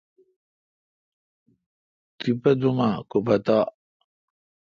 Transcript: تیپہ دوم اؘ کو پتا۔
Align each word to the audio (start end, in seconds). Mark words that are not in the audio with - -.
تیپہ 2.17 2.51
دوم 2.59 2.79
اؘ 2.87 2.91
کو 3.09 3.17
پتا۔ 3.25 3.57